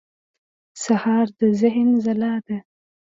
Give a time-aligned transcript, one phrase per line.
[0.83, 2.57] سهار د ذهن ځلا ده.